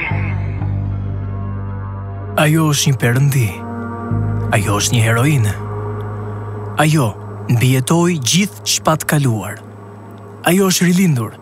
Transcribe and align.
Ajo 2.46 2.68
është 2.76 2.92
një 2.92 3.00
përëndi 3.06 3.48
Ajo 4.54 4.76
është 4.78 4.94
një 4.94 5.02
heroine 5.08 5.56
Ajo 6.86 7.10
në 7.50 7.58
bjetoj 7.64 8.14
gjithë 8.22 8.76
shpat 8.76 9.02
kaluar 9.10 9.58
Ajo 10.46 10.70
është 10.70 10.86
rilindur 10.92 11.34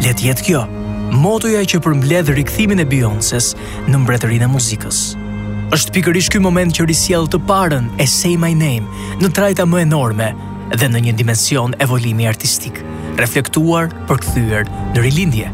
Let 0.05 0.21
jetë 0.25 0.47
kjo, 0.49 0.63
motoja 1.15 1.63
që 1.75 1.83
përmbledh 1.87 2.33
rikthimin 2.41 2.83
e 2.83 2.89
beyoncé 2.91 3.39
në 3.89 4.03
mbretërinë 4.03 4.49
e 4.49 4.53
muzikës. 4.55 5.03
Është 5.75 5.95
pikërisht 5.97 6.35
ky 6.35 6.43
moment 6.45 6.75
që 6.77 6.87
risjell 6.91 7.25
të 7.31 7.41
parën 7.49 7.87
e 7.99 8.05
Say 8.11 8.35
My 8.41 8.53
Name 8.55 9.17
në 9.23 9.33
trajta 9.37 9.65
më 9.69 9.81
enorme 9.89 10.33
dhe 10.75 10.91
në 10.91 11.05
një 11.09 11.15
dimension 11.19 11.75
evolimi 11.83 12.29
artistik, 12.31 12.83
reflektuar, 13.21 13.89
përkthyer 14.11 14.67
në 14.95 15.07
Rilindje 15.07 15.51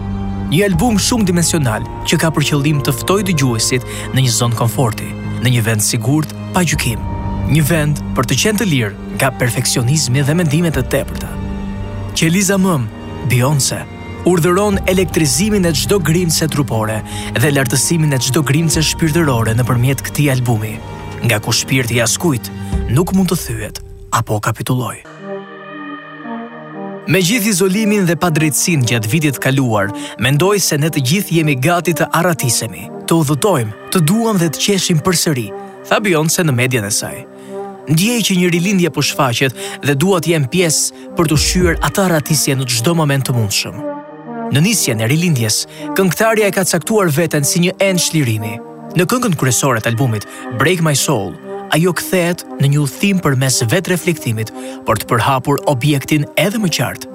një 0.50 0.64
album 0.66 0.96
shumë 0.98 1.28
dimensional 1.28 1.84
që 2.10 2.16
ka 2.24 2.28
për 2.34 2.44
qëllim 2.48 2.80
të 2.82 2.92
ftojë 2.96 3.26
dëgjuesit 3.30 3.84
në 4.16 4.24
një 4.26 4.30
zonë 4.34 4.56
komforti, 4.58 5.06
në 5.44 5.52
një 5.54 5.60
vend 5.66 5.84
sigurt 5.86 6.32
pa 6.54 6.64
gjykim, 6.66 7.02
një 7.54 7.62
vend 7.68 8.00
për 8.18 8.26
të 8.26 8.38
qenë 8.42 8.58
të 8.58 8.66
lirë 8.70 9.10
nga 9.20 9.30
perfeksionizmi 9.38 10.24
dhe 10.26 10.34
mendimet 10.40 10.80
e 10.80 10.82
tepërta. 10.90 11.28
Që 12.18 12.26
Eliza 12.32 12.58
Mëm, 12.58 12.88
Beyoncé, 13.30 13.78
urdhëron 14.30 14.80
elektrizimin 14.90 15.70
e 15.70 15.72
çdo 15.82 16.00
grimce 16.02 16.48
trupore 16.50 16.98
dhe 17.38 17.52
lartësimin 17.54 18.18
e 18.18 18.18
çdo 18.18 18.42
grimce 18.46 18.82
shpirtërore 18.90 19.54
nëpërmjet 19.54 20.02
këtij 20.10 20.34
albumi, 20.34 20.74
nga 21.28 21.38
ku 21.38 21.54
shpirti 21.54 22.00
i 22.00 22.02
askujt 22.02 22.50
nuk 22.90 23.14
mund 23.14 23.30
të 23.30 23.38
thyhet 23.46 23.82
apo 24.18 24.42
kapitulloj. 24.42 24.98
Me 27.08 27.20
gjithë 27.24 27.48
izolimin 27.56 28.04
dhe 28.08 28.16
padrejtsin 28.20 28.82
gjatë 28.84 29.08
vitit 29.08 29.38
kaluar, 29.40 29.88
mendoj 30.20 30.58
se 30.60 30.76
ne 30.78 30.90
të 30.92 31.00
gjithë 31.10 31.38
jemi 31.38 31.54
gati 31.56 31.94
të 31.96 32.10
aratisemi, 32.12 32.84
të 33.08 33.16
udhëtojmë, 33.16 33.72
të 33.94 34.02
duam 34.06 34.36
dhe 34.40 34.50
të 34.52 34.60
qeshim 34.66 35.00
përsëri, 35.04 35.48
tha 35.88 35.96
Beyoncé 36.04 36.44
në 36.44 36.54
median 36.60 36.84
e 36.88 36.92
saj. 36.92 37.22
Ndjej 37.90 38.18
që 38.26 38.36
një 38.36 38.50
rilindje 38.52 38.90
po 38.92 39.02
shfaqet 39.02 39.56
dhe 39.86 39.96
dua 39.96 40.20
të 40.20 40.34
jem 40.34 40.44
pjesë 40.52 41.08
për 41.16 41.30
të 41.32 41.38
shyer 41.46 41.80
atë 41.88 42.04
aratisje 42.10 42.54
në 42.60 42.68
çdo 42.76 42.94
moment 42.98 43.26
të 43.26 43.34
mundshëm. 43.38 43.80
Në 44.52 44.60
nisjen 44.60 45.00
e 45.00 45.08
rilindjes, 45.10 45.60
këngëtarja 45.96 46.50
e 46.50 46.54
ka 46.54 46.66
caktuar 46.68 47.10
veten 47.16 47.46
si 47.48 47.62
një 47.64 47.78
enç 47.88 48.12
lirimi. 48.14 48.58
Në 48.98 49.06
këngën 49.08 49.38
kryesore 49.40 49.80
të 49.80 49.94
albumit 49.94 50.26
Break 50.60 50.82
My 50.84 50.92
Soul, 50.98 51.32
ajo 51.76 51.92
këthet 51.96 52.44
në 52.60 52.70
një 52.72 52.84
për 53.00 53.20
përmes 53.36 53.60
vetë 53.72 53.92
reflektimit 53.92 54.52
për 54.86 54.96
të 55.02 55.08
përhapur 55.10 55.60
objektin 55.70 56.26
edhe 56.36 56.58
më 56.64 56.70
qartë. 56.70 57.10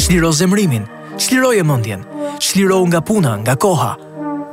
Shliro 0.00 0.30
zemrimin, 0.32 0.84
çliroje 1.18 1.62
mendjen, 1.66 2.04
çlirou 2.40 2.84
nga 2.88 3.00
puna, 3.00 3.36
nga 3.42 3.56
koha. 3.56 3.94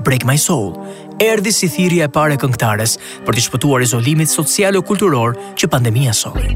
Break 0.05 0.25
my 0.25 0.37
soul. 0.37 0.75
Erdi 1.19 1.51
si 1.53 1.67
thirrja 1.71 2.05
e 2.05 2.11
parë 2.11 2.35
e 2.35 2.41
këngëtares 2.41 2.97
për 3.25 3.33
të 3.35 3.45
shpëtuar 3.47 3.81
izolimin 3.85 4.27
social 4.27 4.75
o 4.77 4.83
kulturor 4.85 5.35
që 5.55 5.71
pandemia 5.71 6.13
solli. 6.13 6.51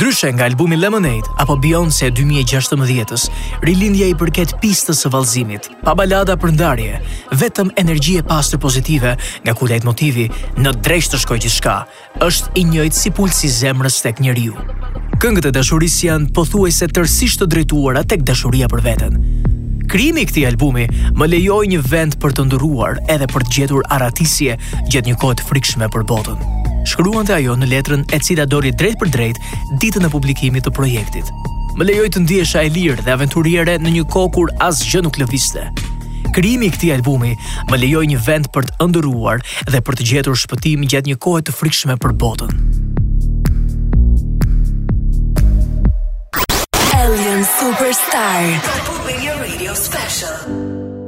Ndryshe 0.00 0.32
nga 0.32 0.44
albumi 0.50 0.76
Lemonade 0.76 1.28
apo 1.36 1.56
Beyoncé 1.60 2.06
2016-s, 2.08 3.26
rilindja 3.60 4.06
i 4.08 4.14
përket 4.16 4.54
pistës 4.62 5.02
së 5.04 5.10
vallëzimit, 5.12 5.66
pa 5.84 5.92
balada 5.92 6.38
për 6.40 6.54
ndarje, 6.54 7.00
vetëm 7.36 7.68
energji 7.82 8.14
e 8.16 8.24
pastër 8.24 8.62
pozitive 8.64 9.10
nga 9.44 9.52
ku 9.52 9.68
lejt 9.68 9.84
motivi 9.84 10.24
në 10.56 10.72
drejt 10.80 11.10
të 11.12 11.20
shkojë 11.20 11.42
gjithçka, 11.44 11.74
është 12.26 12.52
i 12.56 12.62
njëjtë 12.70 13.02
si 13.02 13.12
pulsi 13.18 13.50
i 13.50 13.52
zemrës 13.58 14.00
tek 14.06 14.24
njeriu. 14.24 14.56
Këngët 15.20 15.50
e 15.50 15.52
dashurisë 15.60 16.08
janë 16.08 16.30
pothuajse 16.38 16.88
tërësisht 16.96 17.42
të 17.44 17.50
drejtuara 17.52 18.00
tek 18.08 18.24
dashuria 18.24 18.70
për 18.72 18.84
veten. 18.88 19.20
Krimi 19.92 20.24
i 20.24 20.30
këtij 20.32 20.46
albumi 20.54 20.88
më 21.12 21.28
lejoi 21.34 21.68
një 21.74 21.84
vend 21.92 22.16
për 22.24 22.38
të 22.38 22.48
ndëruar 22.48 23.02
edhe 23.16 23.28
për 23.34 23.44
të 23.44 23.54
gjetur 23.58 23.84
aratisje 23.98 24.56
gjatë 24.88 25.12
një 25.12 25.20
kohë 25.20 25.42
të 25.42 25.48
frikshme 25.52 25.92
për 25.92 26.08
botën 26.14 26.40
të 26.98 27.34
ajo 27.34 27.54
në 27.56 27.66
letrën 27.70 28.02
e 28.12 28.18
cila 28.18 28.44
dori 28.46 28.72
drejt 28.72 28.98
për 28.98 29.08
drejt 29.14 29.38
ditën 29.80 30.04
e 30.06 30.10
publikimit 30.10 30.64
të 30.64 30.70
projektit. 30.74 31.26
Më 31.78 31.86
lejoj 31.86 32.08
të 32.10 32.20
ndihesha 32.24 32.62
e 32.66 32.70
lirë 32.70 33.04
dhe 33.04 33.12
aventurire 33.12 33.78
në 33.78 33.90
një 33.96 34.04
kohë 34.10 34.32
kur 34.34 34.50
asgjë 34.58 35.02
nuk 35.06 35.18
lëviste. 35.22 35.68
Krimi 36.34 36.66
i 36.66 36.70
këtij 36.70 36.92
albumi 36.96 37.32
më 37.70 37.76
lejoj 37.82 38.04
një 38.10 38.20
vend 38.26 38.50
për 38.54 38.66
të 38.72 38.88
ndëruar 38.90 39.40
dhe 39.70 39.80
për 39.82 39.98
të 39.98 40.06
gjetur 40.10 40.38
shpëtim 40.38 40.84
gjatë 40.90 41.10
një 41.12 41.18
kohe 41.18 41.42
të 41.46 41.54
frikshme 41.54 41.96
për 42.02 42.14
botën. 42.20 42.54
Alien 47.00 47.42
Superstar. 47.46 48.56
Pop 48.86 49.02
Radio 49.08 49.74
Special. 49.74 50.98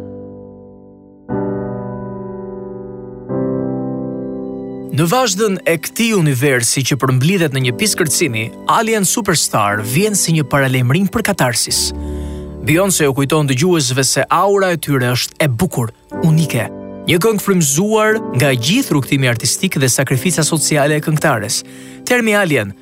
Në 4.93 5.07
vazhdën 5.09 5.55
e 5.65 5.73
këti 5.81 6.07
universi 6.13 6.83
që 6.85 6.99
përmblidhet 7.01 7.55
në 7.57 7.61
një 7.65 7.71
piskërcini, 7.81 8.43
Alien 8.75 9.07
Superstar 9.09 9.81
vjen 9.89 10.13
si 10.21 10.35
një 10.37 10.45
paralemrin 10.53 11.07
për 11.15 11.25
katarsis. 11.31 11.79
se 12.91 13.09
u 13.09 13.15
kujton 13.15 13.49
të 13.49 13.55
gjuësve 13.61 14.05
se 14.05 14.25
aura 14.29 14.73
e 14.73 14.77
tyre 14.77 15.07
është 15.13 15.35
e 15.45 15.49
bukur, 15.49 15.95
unike. 16.25 16.69
Një 17.09 17.19
këngë 17.25 17.41
frymzuar 17.41 18.21
nga 18.37 18.53
gjithë 18.53 18.93
rukëtimi 18.93 19.29
artistik 19.29 19.79
dhe 19.81 19.89
sakrifica 19.89 20.45
sociale 20.45 20.97
e 20.97 21.01
këngëtares. 21.01 21.65
Termi 22.05 22.35
Alien 22.37 22.75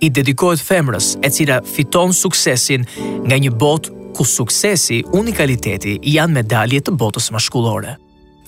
i 0.00 0.10
dedikohet 0.10 0.58
femrës 0.58 1.14
e 1.22 1.30
cila 1.30 1.62
fiton 1.62 2.10
suksesin 2.12 2.84
nga 3.24 3.36
një 3.38 3.50
botë 3.54 3.94
ku 4.16 4.24
suksesi, 4.24 5.04
unikaliteti 5.14 6.00
janë 6.02 6.42
medalje 6.42 6.80
të 6.82 6.90
botës 6.90 7.30
mashkullore. 7.30 7.96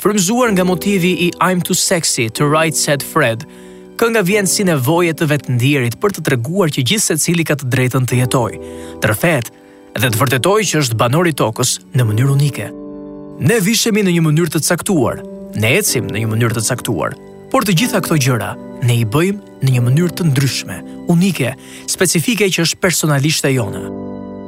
Frymzuar 0.05 0.51
nga 0.53 0.65
motivi 0.69 1.11
i 1.25 1.31
I'm 1.41 1.63
Too 1.65 1.75
Sexy 1.75 2.29
to 2.37 2.45
Write 2.47 2.77
Said 2.77 3.01
Fred, 3.03 3.47
kënga 3.97 4.21
vjen 4.29 4.45
si 4.47 4.61
nevoje 4.69 5.15
të 5.17 5.25
vetë 5.31 5.97
për 6.03 6.11
të 6.13 6.21
të 6.27 6.33
reguar 6.35 6.69
që 6.69 6.85
gjithë 6.85 7.05
se 7.07 7.17
cili 7.25 7.45
ka 7.49 7.57
të 7.57 7.71
drejtën 7.73 8.05
të 8.07 8.15
jetoj, 8.21 8.53
të 9.01 9.07
rëfet 9.09 9.49
edhe 9.97 10.09
të 10.13 10.21
vërtetoj 10.21 10.59
që 10.69 10.77
është 10.83 10.99
banori 11.01 11.33
i 11.33 11.39
tokës 11.41 11.71
në 11.97 12.03
mënyrë 12.11 12.35
unike. 12.37 12.67
Ne 13.49 13.57
vishemi 13.65 14.05
në 14.05 14.13
një 14.19 14.25
mënyrë 14.29 14.53
të 14.53 14.61
caktuar, 14.69 15.25
ne 15.57 15.73
ecim 15.79 16.13
në 16.13 16.21
një 16.21 16.29
mënyrë 16.35 16.61
të 16.61 16.67
caktuar, 16.69 17.17
por 17.49 17.65
të 17.65 17.73
gjitha 17.73 18.03
këto 18.05 18.19
gjëra, 18.27 18.51
ne 18.85 18.99
i 19.01 19.09
bëjmë 19.09 19.65
në 19.65 19.73
një 19.73 19.87
mënyrë 19.89 20.19
të 20.21 20.29
ndryshme, 20.35 20.83
unike, 21.09 21.57
specifike 21.89 22.45
që 22.53 22.69
është 22.69 22.83
personalisht 22.85 23.49
e 23.49 23.57
jonë. 23.57 23.87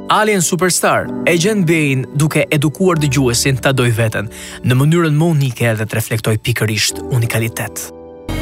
Alien 0.07 0.39
Superstar 0.39 1.07
e 1.27 1.33
gjenë 1.35 1.65
bejnë 1.67 2.15
duke 2.15 2.45
edukuar 2.53 2.95
dëgjuesin 3.01 3.57
ta 3.59 3.73
doj 3.75 3.89
veten 3.97 4.29
në 4.63 4.77
mënyrën 4.79 5.17
më 5.19 5.27
unike 5.33 5.73
dhe 5.81 5.83
të 5.89 5.97
reflektoj 5.99 6.37
pikërisht 6.47 7.01
unikalitet. 7.13 7.89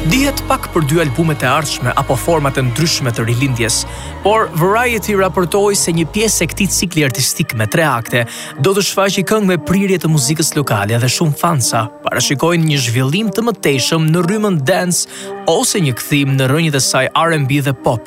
Dihet 0.06 0.38
pak 0.46 0.68
për 0.70 0.84
dy 0.86 1.00
albumet 1.02 1.42
e 1.42 1.48
ardhshme 1.50 1.90
apo 1.98 2.14
format 2.18 2.54
e 2.60 2.62
ndryshme 2.68 3.10
të 3.16 3.24
rilindjes, 3.26 3.80
por 4.22 4.46
Variety 4.54 5.16
raportoi 5.18 5.74
se 5.74 5.90
një 5.96 6.06
pjesë 6.14 6.44
e 6.44 6.48
këtij 6.52 6.70
cikli 6.76 7.02
artistik 7.06 7.56
me 7.58 7.66
tre 7.66 7.82
akte 7.82 8.22
do 8.62 8.76
të 8.76 8.86
shfaqë 8.86 9.26
këngë 9.26 9.50
me 9.50 9.58
prirje 9.66 9.98
të 10.04 10.12
muzikës 10.12 10.54
lokale 10.60 11.02
dhe 11.02 11.10
shumë 11.16 11.34
fansa 11.42 11.88
parashikojnë 12.06 12.70
një 12.70 12.78
zhvillim 12.86 13.34
të 13.34 13.46
mëtejshëm 13.48 14.06
në 14.14 14.22
rrymën 14.28 14.62
dance 14.70 15.10
ose 15.50 15.82
një 15.82 15.98
kthim 15.98 16.38
në 16.38 16.50
rrënjët 16.52 16.78
e 16.78 16.84
saj 16.86 17.10
R&B 17.10 17.58
dhe 17.66 17.74
pop. 17.82 18.04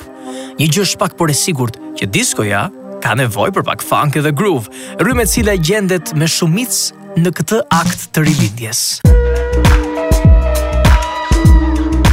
Një 0.56 0.72
gjësh 0.72 0.96
pak 1.00 1.20
por 1.20 1.28
e 1.32 1.36
sigurt 1.36 1.76
që 2.00 2.08
diskoja 2.16 2.70
ka 3.00 3.14
nevoj 3.16 3.50
për 3.56 3.64
pak 3.66 3.82
funk 3.84 4.16
dhe 4.20 4.32
groove, 4.36 4.68
rrymet 5.00 5.30
cila 5.32 5.56
gjendet 5.56 6.12
me 6.16 6.28
shumic 6.28 6.74
në 7.18 7.32
këtë 7.38 7.60
akt 7.74 8.04
të 8.14 8.24
rilindjes. 8.28 8.82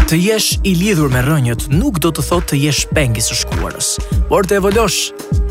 Të 0.08 0.16
jesh 0.24 0.54
i 0.64 0.72
lidhur 0.80 1.12
me 1.12 1.20
rënjët 1.26 1.66
nuk 1.76 1.98
do 2.04 2.14
të 2.16 2.24
thotë 2.30 2.52
të 2.54 2.60
jesh 2.62 2.86
pengi 2.96 3.20
së 3.24 3.36
shkuarës, 3.42 3.90
por 4.30 4.48
të 4.48 4.62
evolosh, 4.62 5.02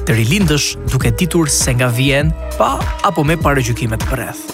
të 0.09 0.17
rilindësh 0.17 0.71
duke 0.95 1.13
ditur 1.21 1.51
se 1.53 1.75
nga 1.77 1.91
vjen 1.93 2.33
pa 2.57 2.79
apo 3.05 3.27
me 3.27 3.37
pare 3.37 3.61
gjukimet 3.67 4.07
për 4.09 4.25
eth. 4.31 4.47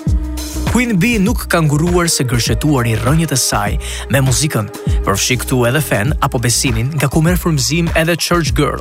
Queen 0.73 0.96
Bee 0.99 1.19
nuk 1.23 1.46
ka 1.52 1.61
nguruar 1.62 2.08
se 2.11 2.25
gërshetuar 2.26 2.88
i 2.88 2.96
rënjët 2.99 3.34
e 3.37 3.38
saj 3.38 3.76
me 4.11 4.25
muzikën, 4.25 4.73
përfshi 5.06 5.38
këtu 5.44 5.62
edhe 5.70 5.84
fen 5.93 6.17
apo 6.25 6.40
besimin 6.43 6.90
nga 6.99 7.06
ku 7.12 7.23
merë 7.23 7.58
edhe 8.02 8.17
Church 8.17 8.55
Girl, 8.58 8.81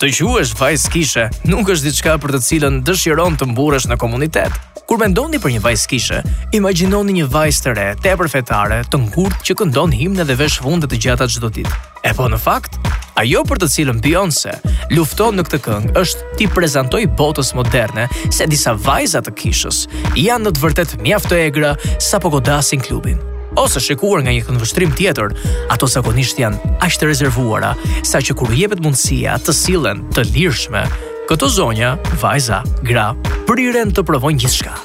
Të 0.00 0.08
quhesh 0.16 0.54
vajzë 0.56 0.90
kishe 0.94 1.22
nuk 1.50 1.68
është 1.74 1.84
diçka 1.90 2.12
për 2.22 2.32
të 2.32 2.38
cilën 2.46 2.76
dëshiron 2.88 3.34
të 3.36 3.44
mburresh 3.50 3.84
në 3.90 3.98
komunitet. 4.00 4.54
Kur 4.88 4.96
mendoni 4.98 5.36
për 5.38 5.52
një 5.52 5.58
vajzë 5.60 5.88
kishe, 5.92 6.20
imagjinoni 6.56 7.18
një 7.18 7.26
vajzë 7.28 7.62
të 7.66 7.74
re, 7.76 7.84
tepër 8.06 8.30
fetare, 8.32 8.78
të 8.88 9.00
ngurtë 9.02 9.44
që 9.50 9.56
këndon 9.60 9.92
himne 9.92 10.24
dhe 10.24 10.36
vesh 10.40 10.56
vunde 10.64 10.88
të 10.88 11.02
gjata 11.04 11.26
çdo 11.28 11.50
ditë. 11.52 11.72
E 12.08 12.14
po 12.16 12.30
në 12.32 12.38
fakt, 12.40 12.78
ajo 13.20 13.42
për 13.50 13.60
të 13.60 13.68
cilën 13.76 14.00
Beyoncé 14.06 14.54
lufton 14.96 15.36
në 15.36 15.44
këtë 15.50 15.60
këngë 15.68 15.90
është 16.00 16.30
ti 16.40 16.46
prezantoj 16.54 17.02
botës 17.20 17.52
moderne 17.60 18.06
se 18.32 18.48
disa 18.48 18.72
vajza 18.88 19.20
të 19.28 19.36
kishës 19.42 19.82
janë 20.16 20.46
në 20.48 20.54
të 20.56 20.64
vërtetë 20.64 21.02
mjaft 21.04 21.28
të 21.34 21.42
egra 21.50 21.74
sapo 22.00 22.32
godasin 22.38 22.80
klubin 22.88 23.20
ose 23.58 23.80
shikuar 23.82 24.22
nga 24.22 24.32
një 24.34 24.44
këndvështrim 24.46 24.92
tjetër, 24.98 25.34
ato 25.72 25.88
zakonisht 25.90 26.38
janë 26.42 26.74
aq 26.84 26.98
të 27.00 27.08
rezervuara 27.10 27.72
sa 28.06 28.20
që 28.22 28.36
kur 28.38 28.52
jepet 28.54 28.82
mundësia 28.84 29.38
të 29.46 29.54
sillen 29.56 30.04
të 30.14 30.26
lirshme, 30.34 30.84
këto 31.30 31.48
zonja, 31.56 31.94
vajza, 32.22 32.62
gra, 32.86 33.10
priren 33.48 33.90
të 33.94 34.04
provojnë 34.06 34.44
gjithçka. 34.44 34.76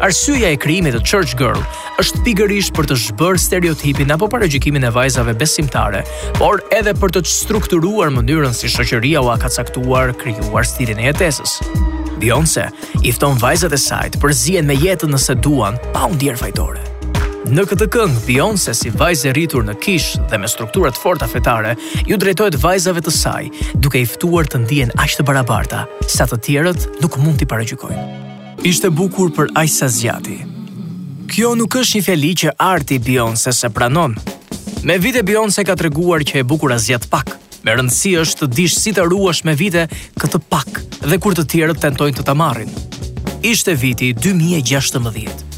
Arsyeja 0.00 0.48
e 0.54 0.56
krijimit 0.56 0.94
të 0.96 1.00
Church 1.04 1.34
Girl 1.36 1.60
është 2.00 2.22
pikërisht 2.24 2.72
për 2.76 2.86
të 2.88 2.96
zhbërë 3.02 3.40
stereotipin 3.42 4.14
apo 4.14 4.30
paragjykimin 4.32 4.86
e 4.88 4.92
vajzave 4.96 5.34
besimtare, 5.40 6.00
por 6.38 6.62
edhe 6.76 6.94
për 6.96 7.12
të 7.18 7.22
strukturuar 7.28 8.08
mënyrën 8.16 8.56
si 8.56 8.70
shoqëria 8.72 9.20
u 9.20 9.28
ka 9.40 9.52
caktuar, 9.60 10.16
krijuar 10.22 10.64
stilin 10.64 11.02
e 11.04 11.10
jetesës. 11.10 11.60
Beyoncé 12.20 12.68
i 13.04 13.12
fton 13.16 13.36
vajzat 13.40 13.76
e 13.76 13.80
saj 13.80 14.14
të 14.16 14.22
përzihen 14.24 14.68
me 14.68 14.76
jetën 14.80 15.12
nëse 15.12 15.36
duan, 15.44 15.76
pa 15.92 16.08
u 16.08 16.16
ndier 16.16 16.36
fajtore. 16.40 16.89
Në 17.50 17.64
këtë 17.66 17.86
këngë, 17.90 18.20
Beyoncé 18.28 18.70
si 18.78 18.92
vajzë 18.94 19.28
e 19.30 19.30
rritur 19.34 19.64
në 19.66 19.72
kish 19.82 20.12
dhe 20.30 20.38
me 20.38 20.46
strukturat 20.46 20.94
forta 20.94 21.26
fetare, 21.26 21.72
ju 22.06 22.14
drejtojt 22.20 22.54
vajzave 22.62 23.02
të 23.02 23.10
saj, 23.16 23.48
duke 23.82 23.98
i 23.98 24.06
ftuar 24.06 24.46
të 24.46 24.60
ndien 24.62 24.92
aq 25.02 25.16
të 25.18 25.24
barabarta, 25.26 25.80
sa 26.06 26.28
të 26.30 26.38
tjerët 26.46 26.84
nuk 27.02 27.16
mund 27.18 27.40
t'i 27.40 27.48
paragjykojnë. 27.50 28.04
Ishte 28.70 28.92
bukur 28.94 29.32
për 29.34 29.50
aq 29.58 29.72
sa 29.74 29.88
zgjati. 29.90 30.36
Kjo 31.32 31.56
nuk 31.58 31.74
është 31.80 31.98
një 31.98 32.06
feli 32.06 32.30
që 32.44 32.54
arti 32.62 33.00
Beyoncé 33.02 33.50
se 33.54 33.72
pranon. 33.74 34.14
Me 34.86 35.00
vite 35.02 35.26
Beyoncé 35.26 35.66
ka 35.66 35.74
treguar 35.74 36.22
që 36.22 36.44
e 36.44 36.46
bukur 36.46 36.70
azjat 36.76 37.10
pak. 37.10 37.34
Me 37.66 37.74
rëndësi 37.74 38.14
është 38.22 38.46
të 38.46 38.52
dish 38.60 38.78
si 38.78 38.94
të 38.94 39.08
ruash 39.10 39.42
me 39.44 39.58
vite 39.58 39.88
këtë 40.22 40.44
pak 40.46 40.70
dhe 41.02 41.18
kur 41.18 41.34
të 41.34 41.48
tjerët 41.50 41.82
tentojnë 41.82 42.14
të 42.22 42.28
ta 42.30 42.36
marrin. 42.38 42.70
Ishte 43.42 43.74
viti 43.74 44.14
2016 44.14 45.48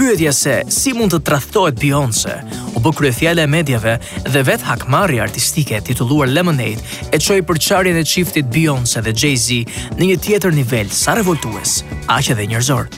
pyetja 0.00 0.30
se 0.32 0.52
si 0.72 0.92
mund 0.96 1.12
të 1.12 1.18
tradhtohet 1.28 1.76
Beyoncé, 1.76 2.38
u 2.72 2.80
bë 2.80 2.90
kryefjala 2.96 3.42
e 3.44 3.50
mediave 3.52 3.98
dhe 4.32 4.40
vet 4.48 4.62
hakmarri 4.64 5.18
artistike 5.20 5.76
titulluar 5.84 6.30
Lemonade 6.32 6.80
e 7.12 7.18
çoi 7.20 7.42
përçarjen 7.44 7.98
e 8.00 8.04
çiftit 8.08 8.46
Beyoncé 8.54 9.02
dhe 9.04 9.12
Jay-Z 9.12 9.58
në 9.98 10.08
një 10.10 10.16
tjetër 10.24 10.56
nivel 10.56 10.88
sa 10.88 11.18
revoltues, 11.20 11.82
aq 12.08 12.30
edhe 12.32 12.46
njerëzor. 12.48 12.88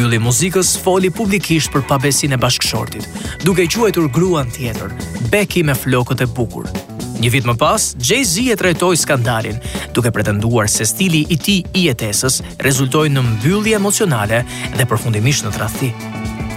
Ylli 0.00 0.16
i 0.16 0.22
muzikës 0.24 0.70
foli 0.80 1.10
publikisht 1.12 1.68
për 1.74 1.84
pabesinë 1.90 2.38
e 2.38 2.40
bashkëshortit, 2.46 3.04
duke 3.44 3.68
quajtur 3.68 4.08
gruan 4.16 4.48
tjetër 4.48 4.96
Becky 5.28 5.60
me 5.68 5.76
flokët 5.76 6.24
e 6.24 6.28
bukur. 6.32 6.64
Një 7.20 7.32
vit 7.34 7.48
më 7.50 7.56
pas, 7.60 7.90
Jay-Z 7.98 8.54
e 8.54 8.56
trajtoi 8.56 8.96
skandalin, 9.04 9.60
duke 9.92 10.14
pretenduar 10.16 10.70
se 10.72 10.88
stili 10.88 11.26
i 11.28 11.36
tij 11.36 11.66
i 11.76 11.84
jetesës 11.90 12.40
rezultoi 12.64 13.12
në 13.12 13.26
mbyllje 13.34 13.76
emocionale 13.82 14.44
dhe 14.78 14.88
përfundimisht 14.88 15.44
në 15.48 15.54
tradhti 15.58 15.92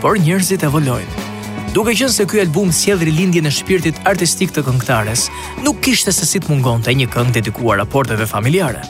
por 0.01 0.17
njerëzit 0.17 0.63
evolojnë. 0.65 1.27
Duke 1.75 1.93
qenë 1.93 2.09
se 2.09 2.25
ky 2.27 2.39
album 2.41 2.71
sjell 2.73 2.99
rilindjen 3.05 3.45
e 3.45 3.51
shpirtit 3.53 3.99
artistik 4.09 4.49
të 4.51 4.63
këngëtares, 4.65 5.27
nuk 5.63 5.77
kishte 5.85 6.11
se 6.15 6.25
si 6.25 6.39
të 6.41 6.49
mungonte 6.49 6.91
një 6.97 7.05
këngë 7.13 7.35
dedikuar 7.37 7.77
raporteve 7.83 8.25
familjare. 8.27 8.81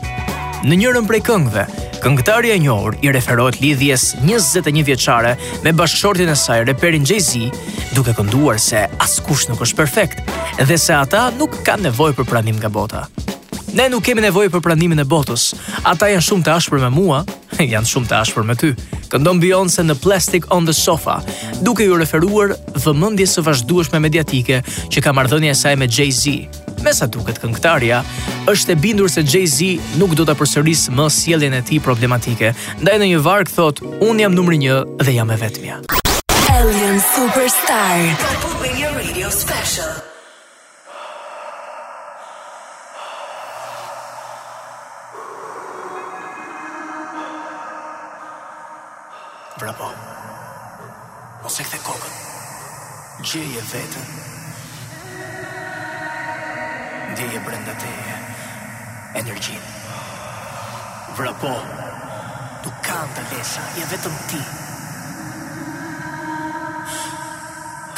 Në 0.64 0.78
njërën 0.80 1.10
prej 1.10 1.20
këngëve, 1.28 1.66
këngëtari 2.04 2.54
e 2.56 2.60
njohur 2.64 2.96
i 3.04 3.12
referohet 3.12 3.60
lidhjes 3.62 4.06
21 4.24 4.86
vjeçare 4.88 5.34
me 5.66 5.74
bashkëshortin 5.76 6.32
e 6.32 6.36
saj 6.40 6.64
reperin 6.70 7.04
Jay-Z, 7.12 7.44
duke 7.98 8.16
kënduar 8.18 8.62
se 8.62 8.86
askush 9.04 9.50
nuk 9.52 9.66
është 9.68 9.82
perfekt 9.82 10.24
dhe 10.62 10.78
se 10.78 10.96
ata 10.96 11.28
nuk 11.36 11.60
kanë 11.68 11.90
nevojë 11.90 12.18
për 12.22 12.30
pranim 12.32 12.56
nga 12.62 12.70
bota. 12.72 13.04
Ne 13.76 13.90
nuk 13.92 14.04
kemi 14.08 14.24
nevojë 14.26 14.52
për 14.56 14.64
pranimin 14.64 15.00
e 15.04 15.08
botës. 15.08 15.50
Ata 15.88 16.08
janë 16.12 16.26
shumë 16.28 16.44
të 16.48 16.56
ashpër 16.58 16.82
me 16.88 16.96
mua, 16.96 17.22
janë 17.74 17.88
shumë 17.92 18.10
të 18.12 18.20
ashpër 18.24 18.48
me 18.50 18.58
ty 18.64 18.74
këndon 19.12 19.42
Beyoncé 19.44 19.84
në 19.84 19.96
Plastic 20.00 20.46
on 20.56 20.66
the 20.68 20.74
Sofa, 20.76 21.18
duke 21.66 21.84
ju 21.84 21.98
referuar 22.00 22.54
vëmendjes 22.80 23.36
së 23.38 23.44
vazhdueshme 23.44 24.00
mediatike 24.06 24.62
që 24.64 25.04
ka 25.04 25.14
marrëdhënia 25.18 25.52
e 25.52 25.58
saj 25.62 25.74
me 25.80 25.88
Jay-Z. 25.88 26.38
Mesa 26.86 27.06
duket 27.12 27.38
këngëtarja, 27.44 28.00
është 28.50 28.74
e 28.74 28.78
bindur 28.84 29.12
se 29.12 29.22
Jay-Z 29.22 29.98
nuk 30.02 30.16
do 30.18 30.26
të 30.26 30.38
përsërisë 30.40 30.96
më 30.98 31.08
sjelljen 31.18 31.58
e 31.60 31.64
tij 31.72 31.82
problematike, 31.88 32.54
ndaj 32.82 32.98
në 33.04 33.10
një 33.12 33.20
varg 33.26 33.52
thot, 33.54 33.84
"Un 34.02 34.20
jam 34.24 34.34
numri 34.38 34.58
1 34.64 34.98
dhe 35.06 35.12
jam 35.20 35.30
e 35.30 35.36
vetmja." 35.44 35.82
Alien 36.52 37.02
Superstar. 37.02 38.16
Radio 38.80 39.30
Special. 39.32 40.11
Bravo. 49.62 49.92
Mos 51.46 51.54
e 51.60 51.64
këthe 51.64 51.78
kokën. 51.86 52.16
Gjeje 53.22 53.60
vetën. 53.70 54.08
Ndjeje 57.12 57.40
brenda 57.46 57.76
te, 57.84 57.92
Energjin. 59.20 59.60
Vrapo. 61.18 61.52
Nuk 62.66 62.80
kanë 62.88 63.14
të 63.18 63.26
lesa, 63.36 63.62
je 63.78 63.84
vetëm 63.94 64.16
ti. 64.32 64.40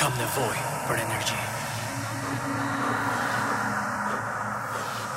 Kam 0.01 0.19
nevoj 0.19 0.59
për 0.89 1.01
energji. 1.05 1.39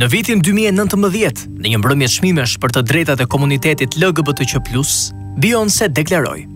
Në 0.00 0.06
vitin 0.08 0.38
2019, 0.40 1.42
në 1.60 1.70
një 1.74 1.78
mbrëmje 1.82 2.06
çmimesh 2.08 2.54
për 2.62 2.72
të 2.72 2.80
drejtat 2.88 3.20
e 3.20 3.26
komunitetit 3.28 3.98
LGBTQ+, 4.00 4.62
Beyoncé 5.36 5.88
deklaroi: 5.92 6.46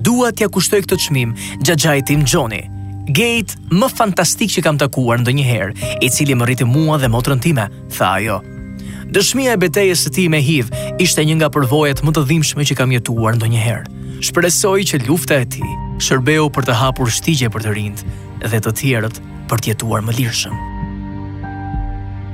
"Dua 0.00 0.30
t'ja 0.32 0.48
kushtoj 0.48 0.80
këtë 0.86 0.96
çmim 1.04 1.34
xhaxhait 1.66 2.06
tim 2.08 2.22
Johnny, 2.24 2.62
gay 3.12 3.44
më 3.68 3.90
fantastik 3.92 4.54
që 4.56 4.64
kam 4.64 4.78
takuar 4.80 5.20
ndonjëherë, 5.20 5.76
i 6.00 6.08
cili 6.10 6.32
më 6.34 6.48
rriti 6.48 6.64
mua 6.64 6.96
dhe 6.96 7.12
motrën 7.12 7.44
time", 7.44 7.68
tha 7.98 8.08
ajo. 8.16 8.40
Dëshmia 9.12 9.52
e 9.52 9.60
betejës 9.60 10.06
së 10.08 10.14
tij 10.16 10.28
me 10.32 10.40
HIV 10.40 10.72
ishte 10.98 11.20
një 11.28 11.36
nga 11.36 11.52
përvojat 11.52 12.00
më 12.00 12.10
të 12.12 12.24
dhimbshme 12.24 12.62
që 12.64 12.74
kam 12.76 12.96
jetuar 12.96 13.36
ndonjëherë. 13.36 13.88
Shpresoj 14.24 14.80
që 14.88 15.04
lufta 15.08 15.44
e 15.44 15.44
tij 15.44 15.72
shërbeu 16.08 16.48
për 16.48 16.64
të 16.64 16.78
hapur 16.80 17.08
shtigje 17.12 17.52
për 17.52 17.62
të 17.62 17.70
rinjt 17.76 18.00
dhe 18.48 18.58
të 18.64 18.70
tjerët 18.80 19.16
për 19.50 19.58
të 19.60 19.68
jetuar 19.74 20.00
më 20.08 20.16
lirshëm. 20.20 20.71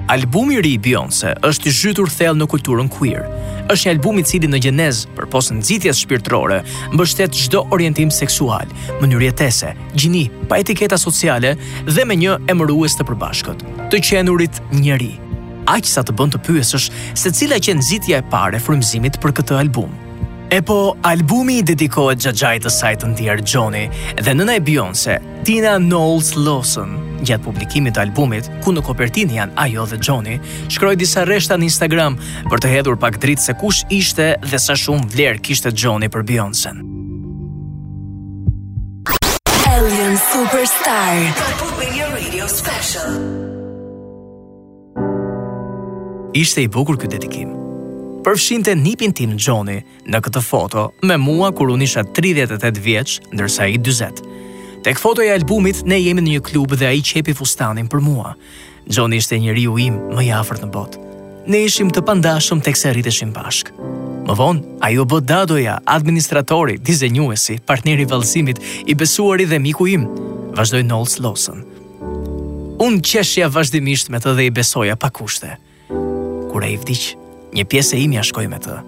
Albumi 0.08 0.54
i 0.56 0.60
ri 0.64 0.70
i 0.78 0.80
Beyoncé 0.80 1.34
është 1.44 1.68
i 1.68 1.72
zhytur 1.76 2.08
thellë 2.08 2.40
në 2.40 2.46
kulturën 2.48 2.86
queer. 2.94 3.26
Është 3.68 3.88
një 3.88 3.92
album 3.92 4.16
i 4.16 4.24
cili 4.24 4.48
në 4.48 4.60
gjenez, 4.64 5.02
përpos 5.18 5.50
nxitjes 5.52 6.00
shpirtërore, 6.04 6.62
mbështet 6.94 7.36
çdo 7.36 7.66
orientim 7.76 8.08
seksual, 8.10 8.70
mënyrë 9.02 9.26
jetese, 9.28 9.74
gjini, 9.92 10.22
pa 10.48 10.62
etiketa 10.64 10.96
sociale 10.96 11.52
dhe 11.92 12.06
me 12.08 12.16
një 12.24 12.38
emërues 12.48 12.96
të 12.96 13.04
përbashkët, 13.12 13.66
të 13.92 14.00
qenurit 14.08 14.62
njerëj. 14.80 15.12
Aq 15.76 15.84
sa 15.92 16.00
të 16.00 16.16
bën 16.16 16.32
të 16.32 16.40
pyesësh 16.48 16.88
se 17.12 17.34
cila 17.42 17.60
qen 17.60 17.82
nxitja 17.84 18.22
e 18.22 18.30
parë 18.32 18.64
frymëzimit 18.64 19.20
për 19.20 19.36
këtë 19.42 19.60
album. 19.68 19.92
E 20.50 20.60
po, 20.62 20.96
albumi 21.02 21.58
i 21.58 21.62
dedikohet 21.62 22.22
gjagjaj 22.24 22.54
të 22.64 22.70
sajtë 22.72 23.08
të 23.10 23.16
tjerë 23.18 23.42
Gjoni 23.44 23.82
dhe 24.24 24.32
nëna 24.32 24.54
e 24.56 24.62
Beyoncé, 24.64 25.18
Tina 25.44 25.74
Knowles 25.76 26.30
Lawson. 26.40 26.94
Gjatë 27.20 27.44
publikimit 27.44 27.92
të 27.98 28.06
albumit, 28.06 28.48
ku 28.64 28.72
në 28.72 28.80
kopertin 28.86 29.28
janë 29.36 29.52
ajo 29.64 29.84
dhe 29.90 29.98
Gjoni, 30.00 30.38
shkroj 30.72 30.94
disa 30.96 31.26
reshta 31.28 31.58
në 31.60 31.68
Instagram 31.68 32.16
për 32.48 32.62
të 32.64 32.72
hedhur 32.76 32.96
pak 32.96 33.20
dritë 33.20 33.44
se 33.44 33.56
kush 33.60 33.82
ishte 33.92 34.30
dhe 34.46 34.60
sa 34.66 34.72
shumë 34.76 35.10
vlerë 35.12 35.44
kishte 35.44 35.74
Gjoni 35.76 36.08
për 36.08 36.24
Beyoncé. 36.24 36.72
Alien 39.68 40.16
Superstar 40.32 41.16
Ishte 46.36 46.62
i 46.62 46.68
bukur 46.70 46.96
këtë 47.00 47.16
dedikim, 47.18 47.50
Përfshinte 48.28 48.74
nipin 48.76 49.14
tim 49.16 49.30
Gjoni 49.40 49.78
në 50.12 50.18
këtë 50.26 50.40
foto 50.44 50.82
me 51.08 51.14
mua 51.16 51.46
kur 51.56 51.70
unë 51.72 51.84
isha 51.86 52.02
38 52.04 52.76
vjeç, 52.84 53.12
ndërsa 53.32 53.64
i 53.72 53.78
20. 53.80 54.18
Tek 54.84 54.98
fotoja 55.00 55.30
e 55.32 55.36
albumit, 55.38 55.78
ne 55.88 55.96
jemi 55.96 56.20
në 56.20 56.32
një 56.34 56.40
klub 56.44 56.74
dhe 56.76 56.90
a 56.90 56.90
i 56.92 57.00
qepi 57.00 57.32
fustanin 57.38 57.86
për 57.88 58.02
mua. 58.04 58.34
Gjoni 58.84 59.16
ishte 59.22 59.38
një 59.40 59.54
riu 59.56 59.78
im 59.80 59.96
më 60.18 60.26
jafër 60.26 60.60
në 60.60 60.68
bot. 60.76 60.98
Ne 61.48 61.62
ishim 61.70 61.88
të 61.88 62.02
pandashëm 62.10 62.60
teksa 62.66 62.92
rriteshim 62.92 63.30
rritëshim 63.32 64.26
Më 64.28 64.36
vonë, 64.36 64.62
a 64.84 64.90
ju 64.92 65.06
bët 65.10 65.24
dadoja, 65.24 65.78
administratori, 65.88 66.76
dizenjuesi, 66.88 67.56
partneri 67.64 68.04
valsimit, 68.10 68.60
i 68.84 68.92
besuari 68.94 69.46
dhe 69.48 69.58
miku 69.58 69.86
im, 69.88 70.04
vazhdoj 70.58 70.84
Nolz 70.84 71.16
Lawson. 71.24 71.64
Unë 72.76 73.00
qeshja 73.00 73.48
vazhdimisht 73.56 74.12
me 74.12 74.20
të 74.20 74.36
dhe 74.36 74.50
i 74.50 74.52
besoja 74.60 75.00
pakushte. 75.00 75.54
Kure 75.88 76.68
i 76.68 76.76
vdiqë? 76.76 77.24
një 77.56 77.64
pjesë 77.68 77.96
e 77.96 78.04
imja 78.08 78.22
shkoj 78.26 78.46
me 78.50 78.58
të. 78.64 78.78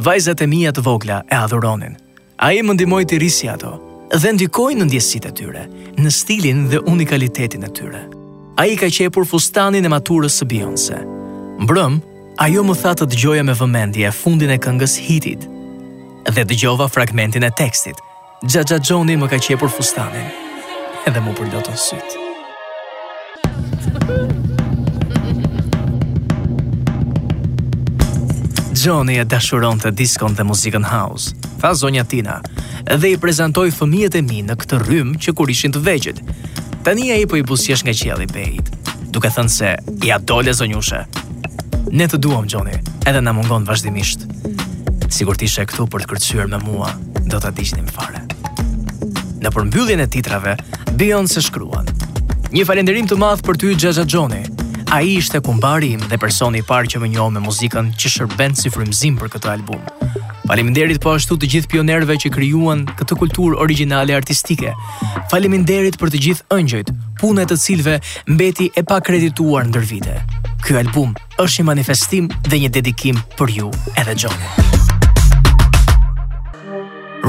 Vajzat 0.00 0.40
e 0.42 0.48
mija 0.48 0.72
të 0.72 0.84
vogla 0.86 1.20
e 1.28 1.36
adhuronin, 1.36 1.96
a 2.40 2.52
i 2.56 2.62
më 2.64 2.76
ndimoj 2.78 3.02
të 3.06 3.18
risi 3.20 3.48
ato, 3.52 3.74
dhe 4.16 4.32
ndikoj 4.32 4.72
në 4.78 4.86
ndjesit 4.88 5.26
e 5.28 5.32
tyre, 5.40 5.66
në 6.00 6.10
stilin 6.14 6.66
dhe 6.72 6.80
unikalitetin 6.90 7.66
e 7.66 7.72
tyre. 7.76 8.04
A 8.60 8.66
i 8.68 8.76
ka 8.80 8.88
qepur 8.92 9.26
fustanin 9.28 9.84
e 9.84 9.92
maturës 9.92 10.40
së 10.40 10.48
bionse. 10.48 10.98
Mbrëm, 11.64 12.00
a 12.40 12.48
jo 12.48 12.64
më 12.64 12.76
thatë 12.80 13.04
të 13.04 13.12
dëgjoja 13.12 13.44
me 13.46 13.56
vëmendje 13.56 14.06
e 14.08 14.12
fundin 14.16 14.52
e 14.54 14.56
këngës 14.60 14.96
hitit, 15.04 15.44
dhe 16.32 16.44
dëgjova 16.46 16.88
fragmentin 16.92 17.44
e 17.44 17.52
tekstit, 17.52 17.98
Gja 18.48 18.62
Gja 18.64 18.78
Gjoni 18.80 19.18
më 19.20 19.28
ka 19.34 19.38
qepur 19.44 19.68
fustanin, 19.68 20.32
edhe 21.04 21.20
mu 21.20 21.36
përdo 21.36 21.60
të 21.64 21.76
Johnny 28.84 29.16
e 29.18 29.24
dashuron 29.28 29.80
të 29.82 29.90
diskon 29.98 30.32
dhe 30.36 30.44
muzikën 30.46 30.84
house, 30.88 31.32
tha 31.60 31.72
zonja 31.76 32.04
Tina, 32.08 32.36
dhe 32.88 33.10
i 33.12 33.18
prezentoj 33.20 33.66
fëmijet 33.76 34.14
e 34.16 34.22
mi 34.24 34.40
në 34.46 34.54
këtë 34.60 34.78
rrym 34.84 35.10
që 35.20 35.32
kur 35.36 35.50
ishin 35.52 35.74
të 35.74 35.82
veqit. 35.84 36.20
Tani 36.86 37.08
e 37.12 37.18
i 37.20 37.26
po 37.28 37.36
i 37.36 37.42
busjesh 37.44 37.82
nga 37.84 37.92
qeli 38.00 38.28
pejt, 38.30 38.70
duke 39.12 39.28
thënë 39.36 39.52
se 39.52 39.72
ja 40.06 40.16
dole 40.32 40.54
zonjushe. 40.56 41.02
Ne 41.92 42.06
të 42.08 42.20
duham, 42.24 42.46
Johnny, 42.48 42.78
edhe 43.10 43.20
na 43.20 43.34
mungon 43.36 43.66
vazhdimisht. 43.68 44.24
Sigur 45.12 45.36
ishe 45.44 45.66
këtu 45.68 45.84
për 45.90 46.06
të 46.06 46.12
kërcyër 46.14 46.48
me 46.54 46.62
mua, 46.64 46.94
do 47.26 47.36
të 47.42 47.50
adishtim 47.50 47.90
fare. 47.98 48.22
Në 49.44 49.50
përmbylljen 49.56 50.06
e 50.06 50.08
titrave, 50.08 50.56
Beyoncé 50.94 51.42
shkruan. 51.44 51.90
Një 52.54 52.64
falenderim 52.70 53.10
të 53.10 53.20
madh 53.20 53.44
për 53.46 53.60
ty, 53.60 53.74
Gjaxha 53.76 54.06
Johnny, 54.08 54.44
A 54.92 54.96
i 55.02 55.10
ishte 55.16 55.36
kumbari 55.46 55.88
im 55.96 56.00
dhe 56.12 56.16
personi 56.22 56.58
i 56.60 56.64
parë 56.68 56.88
që 56.92 56.98
më 57.00 57.08
njohë 57.12 57.32
me 57.36 57.40
muzikën 57.44 57.92
që 57.94 58.10
shërben 58.14 58.56
si 58.58 58.72
frimzim 58.74 59.14
për 59.20 59.28
këtë 59.34 59.50
album. 59.52 59.84
Faleminderit 60.50 60.98
po 61.04 61.12
ashtu 61.14 61.36
të 61.38 61.50
gjithë 61.52 61.70
pionerëve 61.74 62.16
që 62.24 62.30
krijuan 62.36 62.82
këtë 62.98 63.18
kulturë 63.20 63.58
origjinale 63.66 64.16
artistike. 64.18 64.72
Faleminderit 65.30 65.94
për 66.00 66.10
të 66.10 66.22
gjithë 66.26 66.58
ëngjëjt, 66.58 66.90
punët 67.22 67.52
të 67.52 67.60
cilëve 67.66 67.96
mbeti 68.34 68.66
e 68.74 68.82
pakredituar 68.90 69.70
ndër 69.70 69.86
vite. 69.92 70.16
Ky 70.66 70.80
album 70.82 71.14
është 71.38 71.62
një 71.62 71.68
manifestim 71.70 72.26
dhe 72.50 72.58
një 72.66 72.74
dedikim 72.80 73.22
për 73.38 73.54
ju, 73.60 73.70
edhe 73.94 74.18
Johnny. 74.24 74.54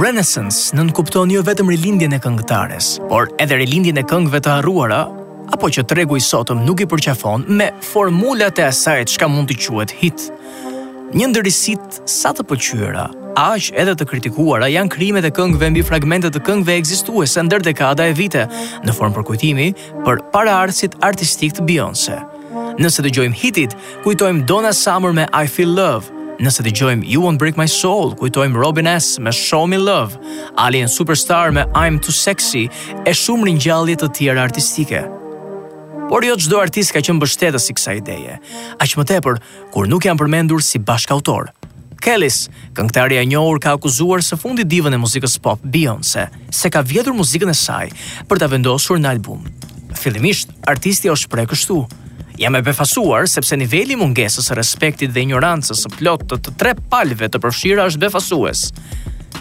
Renaissance 0.02 0.74
nënkupton 0.74 1.30
jo 1.38 1.46
vetëm 1.46 1.70
rilindjen 1.76 2.18
e 2.18 2.24
këngëtares, 2.26 2.96
por 3.06 3.30
edhe 3.38 3.62
rilindjen 3.66 4.02
e 4.02 4.08
këngëve 4.10 4.42
të 4.48 4.58
harruara 4.58 5.04
apo 5.52 5.68
që 5.74 5.84
tregu 5.90 6.16
i 6.18 6.24
sotëm 6.24 6.62
nuk 6.66 6.86
i 6.86 6.88
përqafon 6.88 7.44
me 7.58 7.72
formulat 7.84 8.60
e 8.62 8.66
asajt 8.70 9.16
shka 9.18 9.28
mund 9.28 9.50
të 9.52 9.58
quet 9.66 9.92
hit. 10.02 10.28
Një 11.18 11.28
ndërisit 11.28 11.98
sa 12.08 12.32
të 12.32 12.46
pëqyra, 12.48 13.08
aq 13.42 13.72
edhe 13.82 13.96
të 14.00 14.06
kritikuara 14.08 14.70
janë 14.72 14.94
krime 14.94 15.20
e 15.28 15.32
këngëve 15.38 15.70
mbi 15.74 15.84
fragmentet 15.84 16.32
të 16.38 16.44
këngëve 16.48 16.78
ekzistuese 16.80 17.44
ndër 17.44 17.66
dekada 17.68 18.08
e 18.08 18.16
vite, 18.16 18.46
në 18.86 18.96
formë 18.96 19.18
përkujtimi 19.20 19.68
për 20.06 20.24
paraardhësit 20.32 20.96
artistik 21.04 21.58
të 21.58 21.66
Beyoncé. 21.68 22.22
Nëse 22.80 23.04
gjojmë 23.12 23.36
hitit, 23.42 23.76
kujtojmë 24.06 24.46
Donna 24.48 24.72
Summer 24.76 25.12
me 25.16 25.28
I 25.38 25.46
Feel 25.52 25.76
Love, 25.78 26.08
Nëse 26.42 26.64
të 26.66 26.72
gjojmë 26.80 27.06
You 27.06 27.22
Won't 27.22 27.38
Break 27.38 27.60
My 27.60 27.68
Soul, 27.70 28.16
kujtojmë 28.18 28.58
Robin 28.58 28.88
S. 28.90 29.20
me 29.22 29.30
Show 29.36 29.68
Me 29.70 29.78
Love, 29.78 30.16
Alien 30.58 30.90
Superstar 30.90 31.52
me 31.54 31.68
I'm 31.78 32.00
Too 32.02 32.16
Sexy, 32.18 32.66
e 33.06 33.14
shumë 33.24 33.52
rinjallit 33.52 34.02
të 34.02 34.10
tjera 34.18 34.48
artistike 34.50 35.04
por 36.12 36.26
jo 36.28 36.34
çdo 36.36 36.58
artist 36.60 36.92
ka 36.92 37.00
qenë 37.00 37.16
mbështetës 37.22 37.70
i 37.72 37.74
kësaj 37.78 38.00
ideje. 38.02 38.34
Aq 38.84 38.96
më 39.00 39.06
tepër 39.14 39.38
kur 39.72 39.86
nuk 39.88 40.04
janë 40.04 40.20
përmendur 40.20 40.60
si 40.66 40.82
bashkautor. 40.90 41.46
Kellis, 42.04 42.50
këngëtari 42.76 43.16
i 43.22 43.24
njohur, 43.32 43.62
ka 43.64 43.78
akuzuar 43.78 44.20
së 44.26 44.36
fundi 44.42 44.66
divën 44.68 44.92
e 44.92 45.00
muzikës 45.00 45.38
pop 45.40 45.64
Beyoncé 45.64 46.26
se 46.52 46.68
ka 46.74 46.82
vjedhur 46.92 47.16
muzikën 47.16 47.48
e 47.48 47.56
saj 47.56 47.96
për 48.28 48.42
ta 48.44 48.50
vendosur 48.52 49.00
në 49.00 49.08
album. 49.16 49.48
Fillimisht, 50.02 50.52
artisti 50.68 51.08
u 51.14 51.16
shpreh 51.16 51.48
kështu: 51.48 51.80
Jam 52.44 52.60
e 52.60 52.62
befasuar 52.66 53.30
sepse 53.32 53.56
niveli 53.56 53.96
i 53.96 54.02
mungesës 54.04 54.52
së 54.52 54.60
respektit 54.60 55.16
dhe 55.16 55.24
ignorancës 55.24 55.86
së 55.86 55.94
plotë 55.96 56.28
të, 56.34 56.42
të 56.50 56.58
tre 56.60 56.76
palëve 56.92 57.30
të 57.32 57.40
përfshira 57.40 57.88
është 57.88 58.04
befasues. 58.04 58.68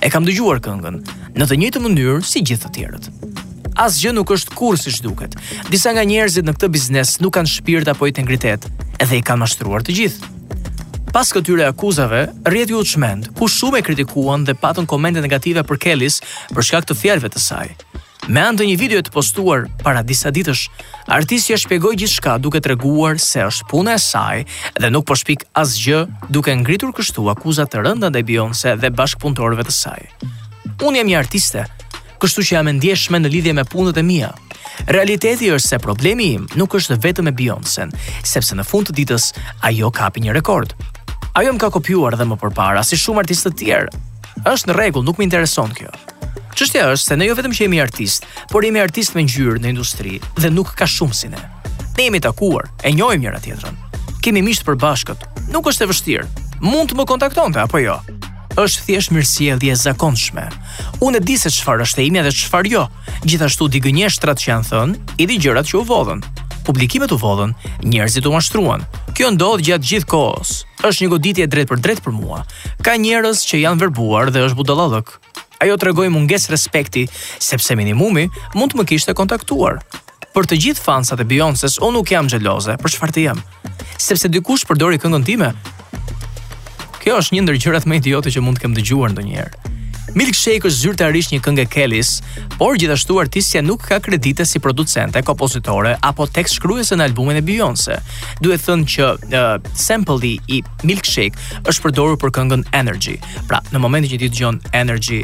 E 0.00 0.06
kam 0.08 0.22
dëgjuar 0.22 0.62
këngën 0.62 1.02
në 1.34 1.50
të 1.50 1.60
njëjtën 1.64 1.86
mënyrë 1.88 2.20
si 2.30 2.44
gjithë 2.46 2.68
të 2.70 2.74
tjerët 2.78 3.10
asgjë 3.80 4.12
nuk 4.14 4.30
është 4.34 4.56
kur 4.58 4.76
siç 4.78 4.98
duket. 5.04 5.32
Disa 5.72 5.94
nga 5.94 6.04
njerëzit 6.04 6.44
në 6.46 6.52
këtë 6.56 6.68
biznes 6.74 7.14
nuk 7.24 7.34
kanë 7.38 7.48
shpirt 7.56 7.88
apo 7.88 8.08
integritet 8.10 8.66
edhe 9.00 9.16
i 9.18 9.24
kanë 9.24 9.44
mashtruar 9.46 9.84
të 9.86 9.94
gjithë. 10.00 10.30
Pas 11.14 11.26
këtyre 11.34 11.64
akuzave, 11.72 12.26
rrjeti 12.46 12.76
u 12.76 12.84
çmend, 12.86 13.30
ku 13.34 13.48
shumë 13.50 13.80
e 13.80 13.86
kritikuan 13.88 14.44
dhe 14.46 14.54
patën 14.60 14.86
komente 14.86 15.22
negative 15.24 15.64
për 15.66 15.80
Kelis 15.86 16.20
për 16.54 16.62
shkak 16.68 16.86
të 16.86 16.96
fjalëve 17.00 17.32
të 17.32 17.40
saj. 17.42 17.72
Me 18.30 18.44
anë 18.46 18.60
të 18.60 18.66
një 18.68 18.76
video 18.78 19.00
të 19.02 19.10
postuar 19.16 19.64
para 19.82 20.04
disa 20.06 20.30
ditësh, 20.30 20.66
artisti 21.10 21.56
shpjegoi 21.58 21.96
gjithçka 21.98 22.36
duke 22.38 22.60
treguar 22.62 23.16
se 23.18 23.42
është 23.48 23.64
puna 23.72 23.96
e 23.96 24.02
saj 24.04 24.44
dhe 24.78 24.90
nuk 24.92 25.08
po 25.08 25.16
shpik 25.18 25.46
asgjë 25.56 26.04
duke 26.28 26.52
ngritur 26.62 26.92
kështu 26.94 27.26
akuzat 27.32 27.74
e 27.74 27.82
rënda 27.88 28.12
ndaj 28.12 28.26
Beyoncé 28.28 28.76
dhe 28.78 28.92
bashkëpunëtorëve 29.00 29.66
të 29.66 29.74
saj. 29.74 30.04
Unë 30.84 31.00
jam 31.02 31.10
një 31.10 31.18
artiste, 31.18 31.64
kështu 32.20 32.42
që 32.44 32.54
jam 32.56 32.68
e 32.68 32.74
ndjeshme 32.76 33.18
në 33.20 33.30
lidhje 33.32 33.52
me 33.56 33.64
punët 33.66 33.98
e 34.00 34.04
mia. 34.04 34.28
Realiteti 34.92 35.48
është 35.54 35.70
se 35.72 35.80
problemi 35.82 36.28
im 36.36 36.44
nuk 36.60 36.76
është 36.76 36.98
vetëm 37.04 37.30
e 37.30 37.34
Beyoncé, 37.36 37.88
sepse 38.28 38.56
në 38.58 38.66
fund 38.68 38.90
të 38.90 38.96
ditës 39.00 39.30
ajo 39.68 39.88
ka 39.90 40.12
një 40.20 40.36
rekord. 40.36 40.74
Ajo 41.38 41.52
më 41.54 41.60
ka 41.62 41.70
kopjuar 41.72 42.16
dhe 42.18 42.26
më 42.26 42.36
përpara 42.42 42.84
si 42.84 42.98
shumë 42.98 43.22
artistë 43.24 43.52
të 43.52 43.58
tjerë. 43.60 44.00
Është 44.52 44.68
në 44.70 44.76
rregull, 44.76 45.04
nuk 45.06 45.18
më 45.18 45.26
intereson 45.28 45.70
kjo. 45.76 45.90
Çështja 46.56 46.88
është 46.92 47.08
se 47.08 47.16
ne 47.16 47.28
jo 47.28 47.36
vetëm 47.38 47.54
që 47.54 47.64
jemi 47.64 47.80
artistë, 47.80 48.26
por 48.50 48.66
jemi 48.66 48.82
artistë 48.82 49.16
me 49.16 49.24
ngjyrë 49.28 49.62
në 49.62 49.70
industri 49.70 50.18
dhe 50.40 50.50
nuk 50.52 50.74
ka 50.76 50.88
shumë 50.90 51.16
si 51.16 51.30
ne. 51.32 51.40
Ne 51.96 52.08
jemi 52.08 52.20
takuar, 52.20 52.66
e 52.82 52.92
njohim 52.92 53.22
njëra 53.24 53.40
tjetrën. 53.44 53.78
Kemi 54.20 54.42
të 54.44 54.66
përbashkët. 54.68 55.24
Nuk 55.54 55.70
është 55.70 55.86
e 55.86 55.90
vështirë. 55.92 56.26
Mund 56.66 56.90
të 56.92 56.98
më 56.98 57.06
kontaktonte 57.08 57.62
apo 57.62 57.78
jo? 57.80 57.96
është 58.58 58.82
thjesht 58.86 59.12
mirësjellje 59.14 59.70
e 59.72 59.76
zakonshme. 59.78 60.46
Unë 61.04 61.20
e 61.20 61.24
di 61.26 61.36
se 61.38 61.50
çfarë 61.54 61.84
është 61.86 62.00
themi 62.00 62.22
dhe 62.24 62.32
çfarë 62.34 62.72
jo. 62.72 62.84
Gjithashtu 63.24 63.68
di 63.70 63.78
gënjeshtrat 63.84 64.42
që 64.42 64.50
janë 64.50 64.68
thënë, 64.70 65.14
i 65.22 65.28
di 65.30 65.36
gjërat 65.38 65.68
që 65.70 65.78
u 65.78 65.84
vodhën. 65.90 66.24
Publikimet 66.66 67.12
u 67.14 67.18
vodhën, 67.22 67.54
njerëzit 67.86 68.26
u 68.26 68.32
mashtruan. 68.34 68.82
Kjo 69.16 69.30
ndodh 69.36 69.62
gjatë 69.68 69.90
gjithë 69.92 70.10
kohës. 70.10 70.52
Është 70.86 71.02
një 71.06 71.10
goditje 71.14 71.46
drejt 71.52 71.70
për 71.70 71.82
drejt 71.84 72.02
për 72.04 72.14
mua. 72.18 72.42
Ka 72.84 72.96
njerëz 72.98 73.44
që 73.46 73.62
janë 73.64 73.84
verbuar 73.84 74.30
dhe 74.34 74.42
është 74.48 74.58
budallallëk. 74.58 75.14
Ajo 75.62 75.76
tregoi 75.76 76.08
mungesë 76.12 76.50
respekti, 76.54 77.06
sepse 77.38 77.74
minimumi 77.76 78.26
mund 78.54 78.72
të 78.72 78.78
më 78.78 78.86
kishte 78.92 79.14
kontaktuar. 79.16 79.78
Për 80.34 80.46
të 80.46 80.56
gjithë 80.64 80.82
fansat 80.84 81.20
e 81.20 81.26
Beyoncé's, 81.26 81.76
unë 81.82 81.96
nuk 81.98 82.10
jam 82.12 82.28
xheloze 82.30 82.76
për 82.82 82.94
çfarë 82.96 83.24
jam. 83.28 83.38
Sepse 84.00 84.30
dikush 84.30 84.62
përdori 84.64 84.98
këngën 85.02 85.26
time, 85.26 85.50
Kjo 87.00 87.14
është 87.16 87.34
një 87.38 87.42
ndër 87.46 87.58
gjërat 87.64 87.86
më 87.88 87.98
idiote 88.02 88.32
që 88.34 88.42
mund 88.44 88.58
të 88.58 88.64
kem 88.66 88.74
dëgjuar 88.76 89.14
ndonjëherë. 89.14 89.76
Milkshake 90.18 90.66
është 90.66 90.74
zyrtarisht 90.82 91.32
një 91.32 91.38
këngë 91.44 91.64
Kellys, 91.70 92.08
por 92.58 92.74
gjithashtu 92.80 93.16
artistja 93.22 93.60
nuk 93.62 93.84
ka 93.88 94.00
kredite 94.02 94.42
si 94.48 94.58
producente, 94.60 95.22
kompozitore 95.24 95.94
apo 96.04 96.26
tekst 96.26 96.58
shkruese 96.58 96.98
në 96.98 97.06
albumin 97.08 97.38
e 97.38 97.44
Beyoncé. 97.46 98.00
Duhet 98.42 98.64
thënë 98.66 98.88
që 98.94 99.06
uh, 99.28 99.52
sample-i 99.80 100.34
i 100.50 100.60
Milkshake 100.82 101.68
është 101.70 101.84
përdorur 101.86 102.18
për 102.20 102.34
këngën 102.40 102.66
Energy. 102.76 103.16
Pra, 103.48 103.62
në 103.70 103.80
momentin 103.84 104.10
që 104.12 104.18
ti 104.24 104.28
dëgjon 104.34 104.58
Energy, 104.82 105.22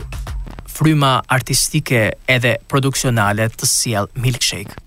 fryma 0.76 1.16
artistike 1.34 2.06
edhe 2.30 2.54
produksionale 2.70 3.50
të 3.52 3.68
sjell 3.68 4.08
Milkshake. 4.22 4.78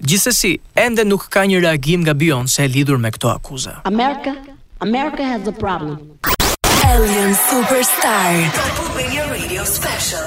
Gjithsesi, 0.00 0.54
ende 0.80 1.04
nuk 1.04 1.26
ka 1.28 1.42
një 1.44 1.60
reagim 1.66 2.06
nga 2.06 2.14
Beyoncé 2.14 2.70
lidhur 2.72 3.02
me 3.02 3.10
këto 3.18 3.34
akuza. 3.34 3.80
America 3.90 4.38
America 4.82 5.22
has 5.22 5.46
a 5.46 5.52
problem. 5.52 6.18
Alien 6.86 7.34
Superstar. 7.36 8.48
Radio 9.28 9.60
Special. 9.68 10.24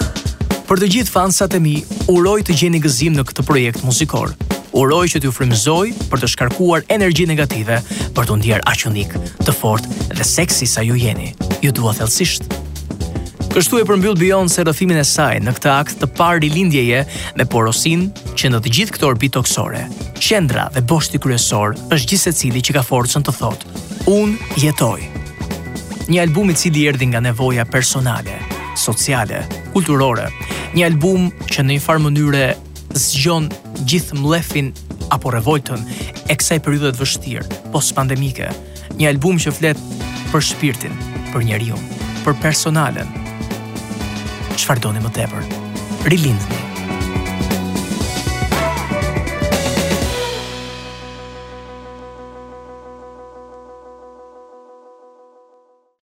Për 0.67 0.81
të 0.83 0.89
gjithë 0.93 1.09
fansat 1.09 1.55
e 1.57 1.61
mi, 1.63 1.73
uroj 2.13 2.43
të 2.45 2.53
gjeni 2.59 2.81
gëzim 2.83 3.17
në 3.17 3.25
këtë 3.31 3.47
projekt 3.47 3.81
muzikor. 3.81 4.35
Uroj 4.77 5.07
që 5.15 5.23
t'ju 5.23 5.31
frymëzoj 5.33 6.05
për 6.11 6.21
të 6.21 6.29
shkarkuar 6.35 6.85
energi 6.93 7.25
negative, 7.31 7.79
për 8.13 8.29
të 8.29 8.37
ndier 8.43 8.61
aq 8.69 8.85
unik, 8.91 9.17
të 9.41 9.57
fort 9.57 9.89
dhe 10.13 10.29
seksi 10.35 10.69
sa 10.69 10.85
ju 10.85 10.99
jeni. 11.01 11.31
Ju 11.65 11.73
dua 11.73 11.95
thellësisht. 11.97 12.45
Kështu 13.57 13.81
e 13.81 13.87
përmbyll 13.89 14.49
se 14.53 14.63
rrëfimin 14.67 15.01
e 15.01 15.03
saj 15.05 15.41
në 15.41 15.51
këtë 15.57 15.69
akt 15.81 15.97
të 15.97 16.13
parë 16.13 16.53
lindjeje 16.53 17.05
me 17.41 17.45
porosin 17.49 18.11
që 18.37 18.53
në 18.53 18.61
të 18.61 18.69
gjithë 18.77 18.93
këto 18.99 19.07
orbit 19.09 19.33
toksore. 19.33 19.87
Qendra 20.21 20.69
dhe 20.77 20.81
boshti 20.85 21.17
kryesor 21.17 21.73
është 21.89 22.31
cili 22.37 22.61
që 22.61 22.73
ka 22.77 22.81
forcën 22.85 23.23
të 23.25 23.33
thotë 23.41 23.72
Un 24.07 24.35
jetoj. 24.59 24.99
Një 26.11 26.17
album 26.19 26.49
i 26.51 26.53
cili 26.59 26.81
erdhi 26.91 27.05
nga 27.07 27.21
nevoja 27.23 27.63
personale, 27.63 28.33
sociale, 28.75 29.45
kulturore. 29.71 30.25
Një 30.75 30.83
album 30.89 31.29
që 31.47 31.63
në 31.63 31.77
një 31.77 31.83
farë 31.85 32.03
mënyre 32.09 32.41
zgjon 32.99 33.47
gjithë 33.87 34.19
mlefin 34.19 34.73
apo 35.15 35.31
revoltën 35.31 35.87
e 36.27 36.35
kësaj 36.35 36.59
periudhe 36.67 36.91
të 36.91 36.99
vështirë 36.99 37.61
post 37.71 37.95
pandemike. 37.95 38.51
Një 38.99 39.07
album 39.13 39.39
që 39.39 39.55
flet 39.55 39.79
për 40.33 40.45
shpirtin, 40.51 40.99
për 41.31 41.47
njeriu, 41.47 41.79
për 42.27 42.35
personalen. 42.43 43.07
Çfarë 44.59 44.83
doni 44.89 45.07
më 45.07 45.15
tepër? 45.15 45.47
Rilindni. 46.11 46.72